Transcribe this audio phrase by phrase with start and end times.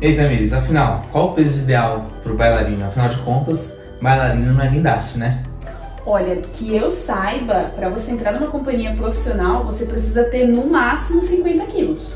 [0.00, 2.84] E aí, Tamiris, afinal, qual o peso ideal para o bailarino?
[2.84, 5.42] Afinal de contas, bailarino não é guindaste, né?
[6.06, 11.20] Olha, que eu saiba, para você entrar numa companhia profissional, você precisa ter no máximo
[11.20, 12.12] 50 quilos.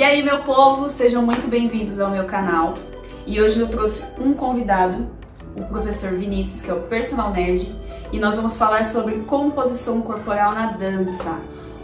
[0.00, 2.72] E aí, meu povo, sejam muito bem-vindos ao meu canal.
[3.26, 5.06] E hoje eu trouxe um convidado,
[5.54, 7.70] o professor Vinícius, que é o personal nerd,
[8.10, 11.38] e nós vamos falar sobre composição corporal na dança.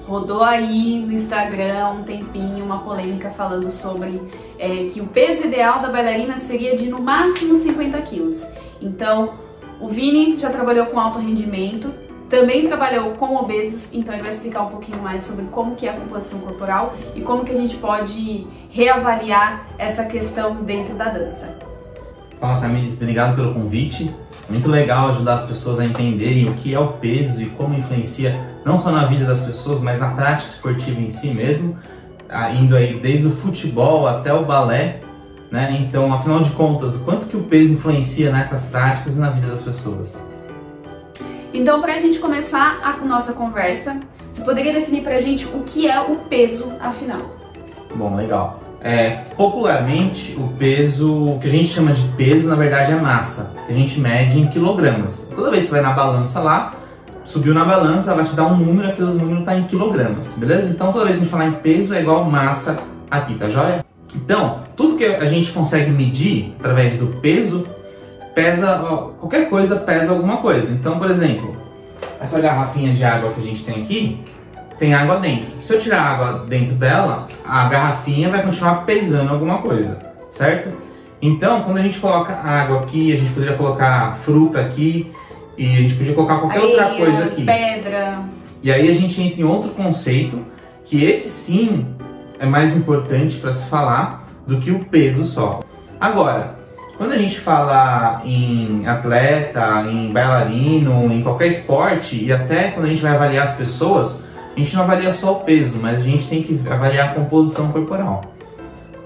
[0.07, 4.23] Rodou aí no Instagram um tempinho uma polêmica falando sobre
[4.59, 8.47] é, que o peso ideal da bailarina seria de no máximo 50 quilos.
[8.81, 9.35] Então,
[9.79, 11.93] o Vini já trabalhou com alto rendimento,
[12.29, 15.91] também trabalhou com obesos, então ele vai explicar um pouquinho mais sobre como que é
[15.91, 21.57] a composição corporal e como que a gente pode reavaliar essa questão dentro da dança.
[22.41, 24.15] Fala Tamiris, obrigado pelo convite.
[24.49, 28.39] Muito legal ajudar as pessoas a entenderem o que é o peso e como influencia
[28.65, 31.79] não só na vida das pessoas, mas na prática esportiva em si mesmo,
[32.61, 35.01] indo aí desde o futebol até o balé,
[35.51, 35.77] né?
[35.81, 39.63] Então, afinal de contas, quanto que o peso influencia nessas práticas e na vida das
[39.63, 40.21] pessoas?
[41.57, 43.99] Então, para a gente começar a nossa conversa,
[44.31, 47.23] você poderia definir para a gente o que é o peso, afinal?
[47.95, 48.61] Bom, legal.
[48.83, 53.55] É, popularmente, o peso, o que a gente chama de peso, na verdade é massa,
[53.67, 55.33] que a gente mede em quilogramas.
[55.35, 56.75] Toda vez que você vai na balança lá,
[57.25, 60.69] subiu na balança, ela vai te dar um número, aquele número está em quilogramas, beleza?
[60.69, 62.79] Então, toda vez que a gente falar em peso, é igual massa
[63.11, 63.83] aqui, tá joia?
[64.15, 67.67] Então, tudo que a gente consegue medir através do peso
[68.37, 68.85] pesa,
[69.19, 70.71] qualquer coisa pesa alguma coisa.
[70.71, 71.57] Então, por exemplo,
[72.21, 74.21] essa garrafinha de água que a gente tem aqui,
[74.79, 75.51] tem água dentro.
[75.63, 79.99] Se eu tirar água dentro dela, a garrafinha vai continuar pesando alguma coisa,
[80.31, 80.71] certo?
[81.23, 85.11] Então, quando a gente coloca água aqui, a gente poderia colocar fruta aqui,
[85.57, 87.43] e a gente podia colocar qualquer Areia, outra coisa aqui.
[87.43, 88.23] pedra.
[88.63, 90.45] E aí a gente entra em outro conceito,
[90.85, 91.87] que esse sim
[92.39, 95.61] é mais importante para se falar do que o peso só.
[95.99, 96.66] Agora,
[96.97, 102.89] quando a gente fala em atleta, em bailarino, em qualquer esporte, e até quando a
[102.89, 104.25] gente vai avaliar as pessoas,
[104.57, 107.71] a gente não avalia só o peso, mas a gente tem que avaliar a composição
[107.71, 108.23] corporal,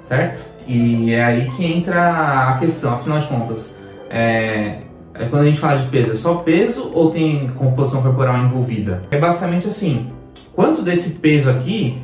[0.05, 0.41] certo?
[0.67, 3.77] E é aí que entra a questão, afinal de contas,
[4.09, 4.79] é,
[5.15, 9.03] é quando a gente fala de peso, é só peso ou tem composição corporal envolvida?
[9.11, 10.13] É basicamente assim,
[10.55, 12.01] quanto desse peso aqui,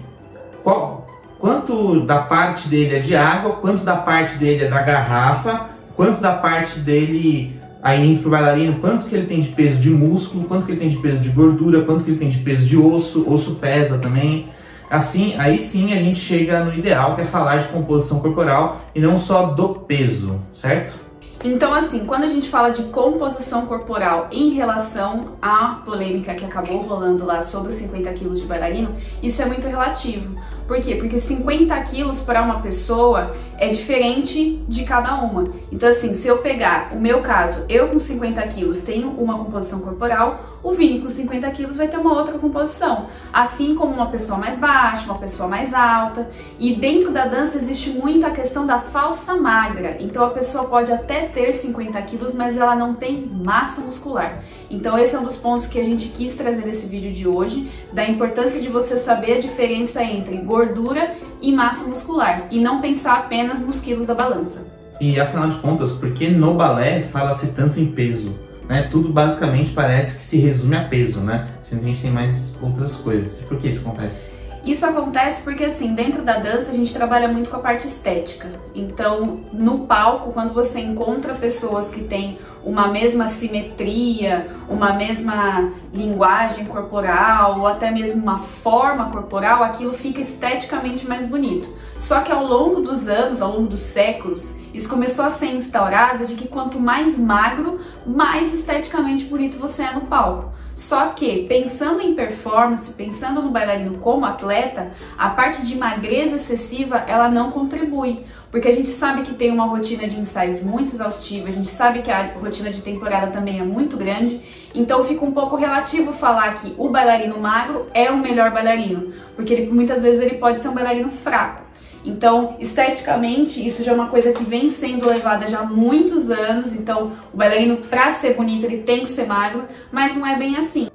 [0.64, 1.06] qual,
[1.38, 6.20] quanto da parte dele é de água, quanto da parte dele é da garrafa, quanto
[6.20, 10.44] da parte dele aí indo pro bailarino, quanto que ele tem de peso de músculo,
[10.44, 12.76] quanto que ele tem de peso de gordura, quanto que ele tem de peso de
[12.76, 14.48] osso, osso pesa também.
[14.90, 19.00] Assim, aí sim a gente chega no ideal, que é falar de composição corporal e
[19.00, 21.05] não só do peso, certo?
[21.44, 26.78] Então, assim, quando a gente fala de composição corporal em relação à polêmica que acabou
[26.80, 30.34] rolando lá sobre os 50 quilos de bailarino, isso é muito relativo.
[30.66, 30.96] Por quê?
[30.96, 35.48] Porque 50 quilos para uma pessoa é diferente de cada uma.
[35.70, 39.78] Então, assim, se eu pegar o meu caso, eu com 50 quilos tenho uma composição
[39.80, 43.06] corporal, o Vini com 50 quilos vai ter uma outra composição.
[43.32, 46.28] Assim como uma pessoa mais baixa, uma pessoa mais alta.
[46.58, 49.96] E dentro da dança existe muito a questão da falsa magra.
[50.00, 54.42] Então, a pessoa pode até ter 50 quilos, mas ela não tem massa muscular.
[54.70, 57.70] Então, esse é um dos pontos que a gente quis trazer nesse vídeo de hoje,
[57.92, 63.18] da importância de você saber a diferença entre gordura e massa muscular e não pensar
[63.18, 64.66] apenas nos quilos da balança.
[65.00, 68.34] E afinal de contas, por que no balé fala-se tanto em peso?
[68.68, 68.88] Né?
[68.90, 71.48] Tudo basicamente parece que se resume a peso, né?
[71.62, 73.42] Sendo que a gente tem mais outras coisas.
[73.42, 74.35] Por que isso acontece?
[74.66, 78.50] Isso acontece porque, assim, dentro da dança a gente trabalha muito com a parte estética.
[78.74, 86.64] Então, no palco, quando você encontra pessoas que têm uma mesma simetria, uma mesma linguagem
[86.64, 91.72] corporal, ou até mesmo uma forma corporal, aquilo fica esteticamente mais bonito.
[92.00, 96.26] Só que ao longo dos anos, ao longo dos séculos, isso começou a ser instaurado
[96.26, 100.52] de que quanto mais magro, mais esteticamente bonito você é no palco.
[100.76, 107.02] Só que, pensando em performance, pensando no bailarino como atleta, a parte de magreza excessiva
[107.06, 111.48] ela não contribui, porque a gente sabe que tem uma rotina de ensaios muito exaustiva,
[111.48, 114.42] a gente sabe que a rotina de temporada também é muito grande,
[114.74, 119.54] então fica um pouco relativo falar que o bailarino magro é o melhor bailarino, porque
[119.54, 121.65] ele, muitas vezes ele pode ser um bailarino fraco.
[122.06, 126.72] Então, esteticamente, isso já é uma coisa que vem sendo levada já há muitos anos.
[126.72, 130.56] Então, o bailarino, para ser bonito, ele tem que ser magro, mas não é bem
[130.56, 130.88] assim.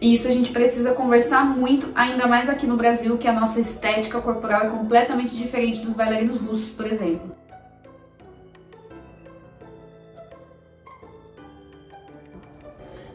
[0.00, 3.60] E isso a gente precisa conversar muito, ainda mais aqui no Brasil, que a nossa
[3.60, 7.37] estética corporal é completamente diferente dos bailarinos russos, por exemplo.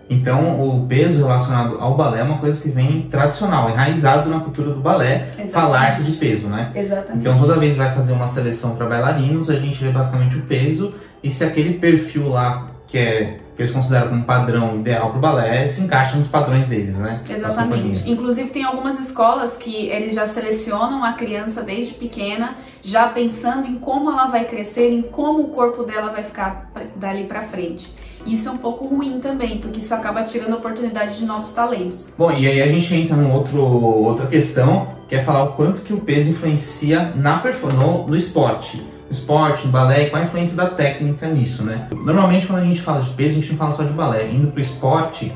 [0.10, 4.72] Então, o peso relacionado ao balé é uma coisa que vem tradicional, enraizado na cultura
[4.72, 6.72] do balé, falar-se de peso, né?
[6.76, 7.20] Exatamente.
[7.20, 10.42] Então, toda vez que vai fazer uma seleção para bailarinos, a gente vê basicamente o
[10.42, 15.18] peso e se aquele perfil lá que é que eles consideram como padrão ideal para
[15.18, 17.22] o balé se encaixa nos padrões deles, né?
[17.30, 18.10] Exatamente.
[18.10, 23.76] Inclusive tem algumas escolas que eles já selecionam a criança desde pequena, já pensando em
[23.76, 27.94] como ela vai crescer, em como o corpo dela vai ficar dali para frente.
[28.26, 32.14] Isso é um pouco ruim também, porque isso acaba tirando oportunidade de novos talentos.
[32.18, 35.82] Bom, e aí a gente entra num outro outra questão, que é falar o quanto
[35.82, 37.44] que o peso influencia na
[37.76, 38.82] no, no esporte
[39.14, 41.88] esporte, no balé, qual a influência da técnica nisso, né?
[41.94, 44.30] Normalmente quando a gente fala de peso, a gente não fala só de balé.
[44.30, 45.32] Indo para o esporte,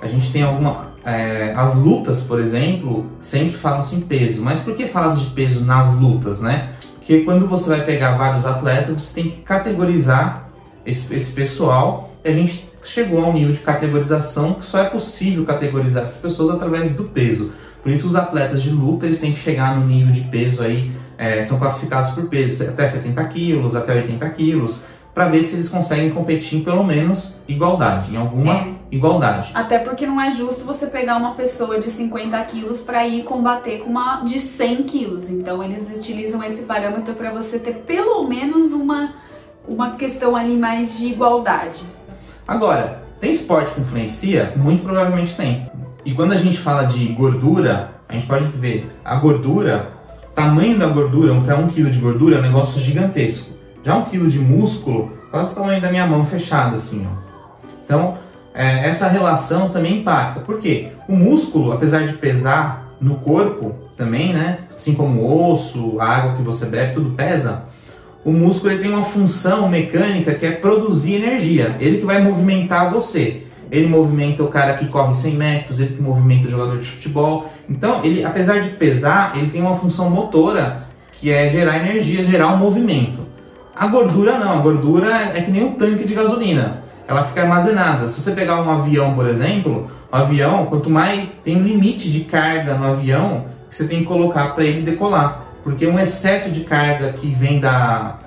[0.00, 0.94] a gente tem alguma...
[1.04, 4.42] É, as lutas, por exemplo, sempre falam-se em peso.
[4.42, 6.70] Mas por que fala de peso nas lutas, né?
[6.96, 10.48] Porque quando você vai pegar vários atletas, você tem que categorizar
[10.84, 12.05] esse, esse pessoal.
[12.26, 16.54] A gente chegou a um nível de categorização que só é possível categorizar essas pessoas
[16.54, 17.52] através do peso.
[17.82, 20.90] Por isso os atletas de luta eles têm que chegar no nível de peso aí
[21.18, 24.84] é, são classificados por peso, até 70 quilos, até 80 quilos,
[25.14, 28.74] para ver se eles conseguem competir em pelo menos igualdade, em alguma é.
[28.90, 29.50] igualdade.
[29.54, 33.78] Até porque não é justo você pegar uma pessoa de 50 quilos para ir combater
[33.78, 35.30] com uma de 100 quilos.
[35.30, 39.14] Então eles utilizam esse parâmetro para você ter pelo menos uma,
[39.66, 41.80] uma questão ali mais de igualdade.
[42.46, 44.52] Agora, tem esporte que influencia?
[44.56, 45.70] Muito provavelmente tem.
[46.04, 49.96] E quando a gente fala de gordura, a gente pode ver a gordura
[50.36, 53.56] tamanho da gordura, para um quilo de gordura é um negócio gigantesco.
[53.82, 57.26] Já um quilo de músculo, quase o tamanho da minha mão fechada, assim, ó.
[57.84, 58.18] Então,
[58.52, 60.40] é, essa relação também impacta.
[60.40, 60.92] Por quê?
[61.08, 64.58] O músculo, apesar de pesar no corpo também, né?
[64.74, 67.64] Assim como o osso, a água que você bebe, tudo pesa.
[68.26, 71.76] O músculo ele tem uma função mecânica que é produzir energia.
[71.80, 76.02] Ele que vai movimentar você ele movimenta o cara que corre 100 metros, ele que
[76.02, 77.50] movimenta o jogador de futebol.
[77.68, 82.48] Então, ele, apesar de pesar, ele tem uma função motora que é gerar energia, gerar
[82.48, 83.26] um movimento.
[83.74, 86.82] A gordura não, a gordura é que nem um tanque de gasolina.
[87.08, 88.08] Ela fica armazenada.
[88.08, 92.20] Se você pegar um avião, por exemplo, o avião, quanto mais tem um limite de
[92.20, 95.44] carga no avião que você tem que colocar para ele decolar.
[95.66, 98.20] Porque um excesso de carga que vem da,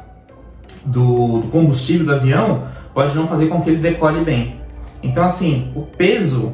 [0.83, 4.59] do, do combustível do avião pode não fazer com que ele decole bem.
[5.01, 6.51] Então, assim, o peso,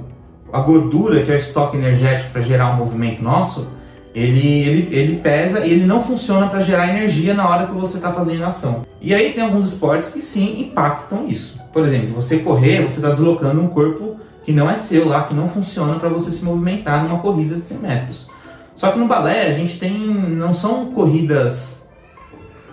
[0.54, 3.68] a gordura, que é o estoque energético para gerar um movimento nosso,
[4.14, 7.98] ele, ele, ele pesa e ele não funciona para gerar energia na hora que você
[7.98, 8.84] está fazendo a ação.
[9.02, 11.60] E aí tem alguns esportes que sim impactam isso.
[11.74, 15.34] Por exemplo, você correr, você está deslocando um corpo que não é seu lá, que
[15.34, 18.35] não funciona para você se movimentar numa corrida de 100 metros.
[18.76, 21.88] Só que no balé a gente tem, não são corridas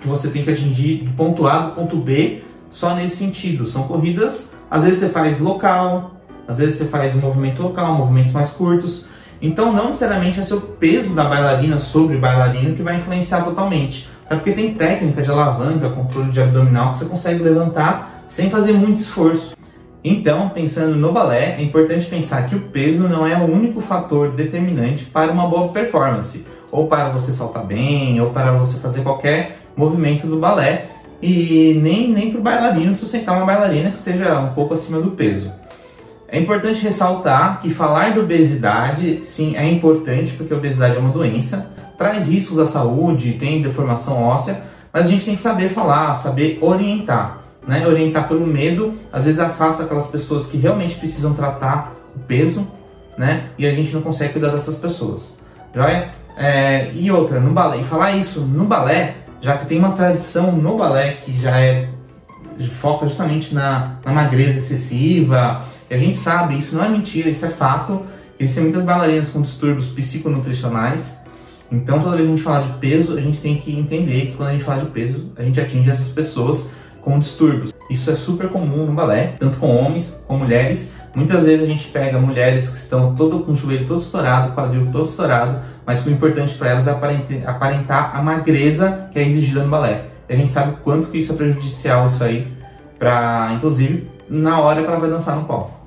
[0.00, 3.66] que você tem que atingir do ponto A do ponto B só nesse sentido.
[3.66, 6.16] São corridas, às vezes você faz local,
[6.46, 9.06] às vezes você faz um movimento local, movimentos mais curtos.
[9.40, 14.08] Então não necessariamente é seu peso da bailarina sobre bailarina que vai influenciar totalmente.
[14.28, 18.72] É porque tem técnica de alavanca, controle de abdominal que você consegue levantar sem fazer
[18.72, 19.54] muito esforço.
[20.04, 24.32] Então, pensando no balé, é importante pensar que o peso não é o único fator
[24.32, 29.58] determinante para uma boa performance, ou para você saltar bem, ou para você fazer qualquer
[29.76, 30.86] movimento do balé
[31.20, 35.12] e nem, nem para o bailarino sustentar uma bailarina que esteja um pouco acima do
[35.12, 35.52] peso.
[36.26, 41.10] É importante ressaltar que falar de obesidade, sim, é importante, porque a obesidade é uma
[41.10, 44.62] doença, traz riscos à saúde, tem deformação óssea,
[44.92, 47.41] mas a gente tem que saber falar, saber orientar.
[47.66, 47.86] Né?
[47.86, 52.66] Orientar pelo medo, às vezes afasta aquelas pessoas que realmente precisam tratar o peso,
[53.16, 53.50] né?
[53.56, 55.36] E a gente não consegue cuidar dessas pessoas.
[55.74, 56.10] Joia?
[56.36, 60.52] É, e outra, no balé, e falar isso no balé já que tem uma tradição
[60.52, 61.88] no balé que já é
[62.80, 65.64] foca justamente na, na magreza excessiva.
[65.90, 68.02] E a gente sabe, isso não é mentira, isso é fato.
[68.38, 71.20] Existem muitas bailarinas com distúrbios psiconutricionais.
[71.72, 74.32] Então, toda vez que a gente fala de peso, a gente tem que entender que
[74.34, 76.70] quando a gente fala de peso, a gente atinge essas pessoas
[77.02, 77.72] com distúrbios.
[77.90, 80.94] Isso é super comum no balé, tanto com homens como mulheres.
[81.14, 84.88] Muitas vezes a gente pega mulheres que estão todo com o joelho todo estourado, quadril
[84.90, 86.92] todo estourado, mas o importante para elas é
[87.44, 90.06] aparentar a magreza que é exigida no balé.
[90.28, 92.50] E a gente sabe o quanto que isso é prejudicial isso aí,
[92.98, 95.81] para inclusive na hora que ela vai dançar no palco.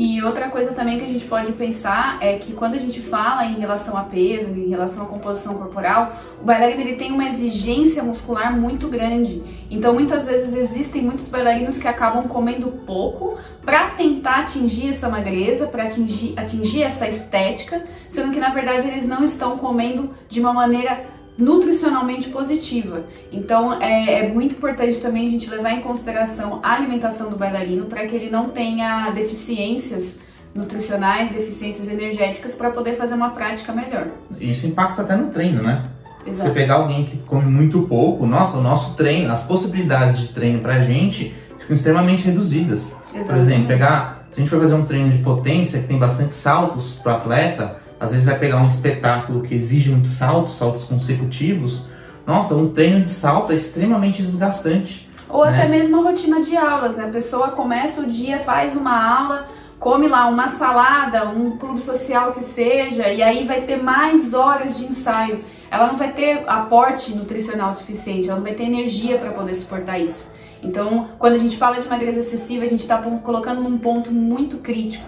[0.00, 3.44] E outra coisa também que a gente pode pensar é que quando a gente fala
[3.44, 8.00] em relação a peso, em relação à composição corporal, o bailarino ele tem uma exigência
[8.00, 9.42] muscular muito grande.
[9.68, 15.66] Então muitas vezes existem muitos bailarinos que acabam comendo pouco para tentar atingir essa magreza,
[15.66, 20.52] para atingir, atingir essa estética, sendo que na verdade eles não estão comendo de uma
[20.52, 23.04] maneira nutricionalmente positiva.
[23.30, 27.86] Então é, é, muito importante também a gente levar em consideração a alimentação do bailarino
[27.86, 34.08] para que ele não tenha deficiências nutricionais, deficiências energéticas para poder fazer uma prática melhor.
[34.40, 35.84] Isso impacta até no treino, né?
[36.26, 36.48] Exato.
[36.48, 40.58] Você pegar alguém que come muito pouco, nossa, o nosso treino, as possibilidades de treino
[40.60, 42.96] pra gente ficam extremamente reduzidas.
[43.14, 43.26] Exatamente.
[43.26, 46.34] Por exemplo, pegar, se a gente for fazer um treino de potência que tem bastante
[46.34, 51.86] saltos pro atleta, às vezes vai pegar um espetáculo que exige muito salto, saltos consecutivos.
[52.26, 55.08] Nossa, um treino de salto é extremamente desgastante.
[55.28, 55.58] Ou né?
[55.58, 57.04] até mesmo a rotina de aulas, né?
[57.04, 62.32] A pessoa começa o dia, faz uma aula, come lá uma salada, um clube social
[62.32, 65.44] que seja, e aí vai ter mais horas de ensaio.
[65.70, 69.98] Ela não vai ter aporte nutricional suficiente, ela não vai ter energia para poder suportar
[69.98, 70.32] isso.
[70.62, 74.58] Então, quando a gente fala de magreza excessiva, a gente está colocando num ponto muito
[74.58, 75.06] crítico.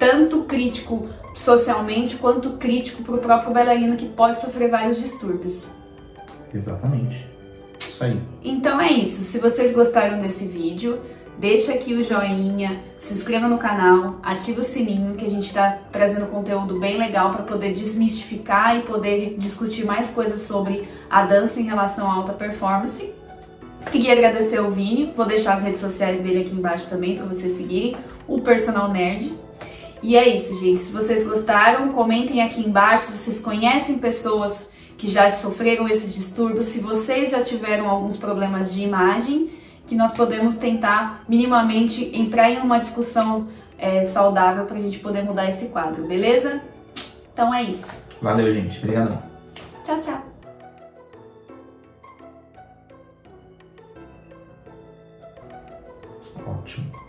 [0.00, 5.68] Tanto crítico socialmente quanto crítico para o próprio bailarino que pode sofrer vários distúrbios.
[6.52, 7.28] Exatamente.
[7.78, 8.20] Isso aí.
[8.42, 9.22] Então é isso.
[9.22, 11.00] Se vocês gostaram desse vídeo,
[11.38, 15.78] deixa aqui o joinha, se inscreva no canal, ativa o sininho que a gente está
[15.92, 21.60] trazendo conteúdo bem legal para poder desmistificar e poder discutir mais coisas sobre a dança
[21.60, 23.12] em relação à alta performance.
[23.92, 27.52] Queria agradecer ao Vini, vou deixar as redes sociais dele aqui embaixo também para vocês
[27.52, 29.34] seguirem, o Personal Nerd.
[30.02, 30.80] E é isso, gente.
[30.80, 36.66] Se vocês gostaram, comentem aqui embaixo se vocês conhecem pessoas que já sofreram esses distúrbios,
[36.66, 39.50] se vocês já tiveram alguns problemas de imagem,
[39.86, 45.22] que nós podemos tentar minimamente entrar em uma discussão é, saudável para a gente poder
[45.24, 46.60] mudar esse quadro, beleza?
[47.32, 48.04] Então é isso.
[48.20, 48.78] Valeu, gente.
[48.78, 49.22] Obrigadão.
[49.84, 50.22] Tchau, tchau.
[56.46, 56.99] Ótimo.